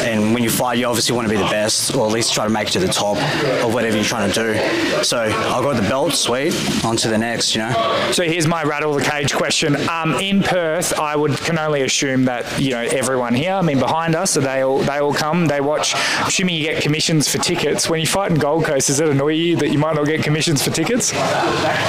and 0.03 0.33
when 0.33 0.43
you 0.43 0.49
fight, 0.49 0.77
you 0.77 0.85
obviously 0.85 1.15
want 1.15 1.27
to 1.27 1.33
be 1.33 1.39
the 1.39 1.49
best, 1.49 1.95
or 1.95 2.05
at 2.05 2.11
least 2.11 2.33
try 2.33 2.43
to 2.45 2.51
make 2.51 2.67
it 2.67 2.71
to 2.71 2.79
the 2.79 2.87
top 2.87 3.17
of 3.63 3.73
whatever 3.73 3.95
you're 3.95 4.05
trying 4.05 4.31
to 4.31 4.53
do. 4.53 5.03
So 5.03 5.21
I 5.21 5.61
got 5.61 5.75
the 5.81 5.87
belt, 5.87 6.13
sweet, 6.13 6.53
on 6.83 6.97
to 6.97 7.07
the 7.07 7.17
next, 7.17 7.55
you 7.55 7.61
know. 7.61 8.09
So 8.11 8.23
here's 8.23 8.47
my 8.47 8.63
rattle 8.63 8.93
the 8.93 9.03
cage 9.03 9.33
question. 9.33 9.77
Um, 9.89 10.15
in 10.15 10.43
Perth, 10.43 10.99
I 10.99 11.15
would 11.15 11.37
can 11.37 11.57
only 11.57 11.83
assume 11.83 12.25
that 12.25 12.59
you 12.59 12.71
know 12.71 12.83
everyone 13.13 13.35
here. 13.35 13.53
I 13.53 13.61
mean, 13.61 13.77
behind 13.77 14.15
us, 14.15 14.31
so 14.31 14.39
they 14.41 14.63
all 14.63 14.79
they 14.79 14.97
all 14.97 15.13
come, 15.13 15.45
they 15.45 15.61
watch. 15.61 15.93
Assuming 16.25 16.55
you 16.55 16.63
get 16.63 16.81
commissions 16.81 17.27
for 17.29 17.37
tickets. 17.37 17.87
When 17.87 17.99
you 17.99 18.07
fight 18.07 18.31
in 18.31 18.39
Gold 18.39 18.65
Coast, 18.65 18.87
does 18.87 18.99
it 18.99 19.07
annoy 19.07 19.33
you 19.33 19.55
that 19.57 19.69
you 19.69 19.77
might 19.77 19.93
not 19.95 20.07
get 20.07 20.23
commissions 20.23 20.63
for 20.63 20.71
tickets, 20.71 21.13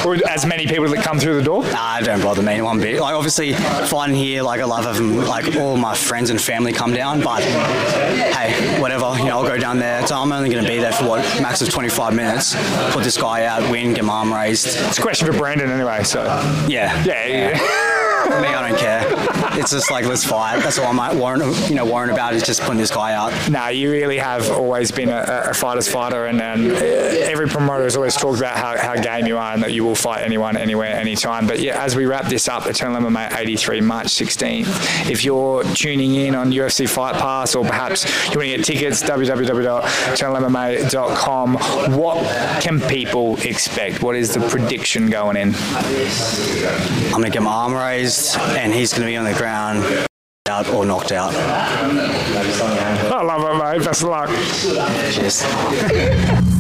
or 0.04 0.18
as 0.28 0.44
many 0.44 0.66
people 0.66 0.86
that 0.88 1.02
come 1.02 1.18
through 1.18 1.36
the 1.36 1.42
door? 1.42 1.62
Nah, 1.62 1.98
it 1.98 2.04
don't 2.04 2.20
bother 2.20 2.42
me 2.42 2.60
one 2.60 2.78
bit. 2.78 3.00
Like 3.00 3.14
obviously, 3.14 3.54
fighting 3.54 4.14
here, 4.16 4.42
like 4.42 4.60
I 4.60 4.64
love 4.64 4.84
having 4.84 5.16
like 5.16 5.56
all 5.56 5.78
my 5.78 5.94
friends 5.94 6.28
and 6.28 6.38
family 6.38 6.74
come 6.74 6.92
down. 6.92 7.22
But 7.22 7.42
hey, 7.42 8.78
whatever. 8.78 9.14
You 9.18 9.24
know, 9.24 9.38
I'll 9.38 9.48
go 9.48 9.56
down 9.56 9.78
there. 9.78 10.06
So 10.06 10.16
I'm 10.16 10.30
only 10.30 10.50
going 10.50 10.62
to 10.62 10.68
be 10.70 10.76
there 10.78 10.92
for 10.92 11.08
what 11.08 11.20
max 11.40 11.62
of 11.62 11.70
25 11.70 12.14
minutes. 12.14 12.54
Put 12.92 13.02
this 13.02 13.16
guy 13.16 13.46
out, 13.46 13.62
win, 13.70 13.94
get 13.94 14.04
my 14.04 14.12
arm 14.18 14.32
raised. 14.34 14.66
It's 14.66 14.98
a 14.98 15.02
question 15.02 15.26
for 15.26 15.32
Brandon 15.38 15.70
anyway. 15.70 16.04
So 16.04 16.22
Yeah. 16.68 17.02
yeah, 17.06 17.26
yeah. 17.26 17.52
Me, 17.54 18.03
I 18.32 18.68
don't 18.68 18.78
care. 18.78 19.02
It's 19.58 19.70
just 19.70 19.90
like 19.90 20.06
let's 20.06 20.24
fight. 20.24 20.62
That's 20.62 20.78
all 20.78 20.98
I'm 20.98 21.18
worrying, 21.18 21.52
you 21.68 21.74
know, 21.74 21.84
worrying 21.84 22.12
about 22.12 22.34
is 22.34 22.42
just 22.42 22.60
putting 22.62 22.78
this 22.78 22.90
guy 22.90 23.12
out. 23.12 23.32
No, 23.50 23.68
you 23.68 23.90
really 23.90 24.18
have 24.18 24.50
always 24.50 24.90
been 24.90 25.08
a, 25.08 25.44
a 25.50 25.54
fighter's 25.54 25.88
fighter, 25.88 26.26
and, 26.26 26.40
and 26.40 26.72
every 26.72 27.48
promoter 27.48 27.84
has 27.84 27.96
always 27.96 28.14
talked 28.14 28.38
about 28.38 28.56
how, 28.56 28.76
how 28.78 29.00
game 29.00 29.26
you 29.26 29.38
are 29.38 29.52
and 29.52 29.62
that 29.62 29.72
you 29.72 29.84
will 29.84 29.94
fight 29.94 30.22
anyone, 30.22 30.56
anywhere, 30.56 30.94
anytime. 30.94 31.46
But 31.46 31.60
yeah, 31.60 31.82
as 31.82 31.94
we 31.94 32.06
wrap 32.06 32.28
this 32.28 32.48
up, 32.48 32.66
Eternal 32.66 33.00
MMA 33.02 33.36
83, 33.36 33.80
March 33.80 34.06
16th, 34.08 35.10
if 35.10 35.24
you're 35.24 35.62
tuning 35.74 36.14
in 36.14 36.34
on 36.34 36.50
UFC 36.50 36.88
Fight 36.88 37.14
Pass 37.14 37.54
or 37.54 37.64
perhaps 37.64 38.04
you 38.30 38.38
want 38.38 38.48
to 38.50 38.56
get 38.56 38.64
tickets, 38.64 39.02
www.eternalmma.com, 39.02 41.54
what 41.98 42.62
can 42.62 42.80
people 42.80 43.36
expect? 43.42 44.02
What 44.02 44.16
is 44.16 44.34
the 44.34 44.40
prediction 44.48 45.10
going 45.10 45.36
in? 45.36 45.54
I'm 45.54 47.10
gonna 47.12 47.30
get 47.30 47.42
my 47.42 47.52
arm 47.52 47.74
raised, 47.74 48.13
and 48.38 48.72
he's 48.72 48.92
gonna 48.92 49.06
be 49.06 49.16
on 49.16 49.24
the 49.24 49.34
ground, 49.34 50.06
out 50.48 50.68
or 50.68 50.84
knocked 50.84 51.12
out. 51.12 51.34
I 51.34 53.22
love 53.22 53.42
it, 53.42 53.78
mate. 53.78 53.84
Best 53.84 54.02
of 54.02 54.08
luck. 54.08 54.28
Cheers. 55.12 56.50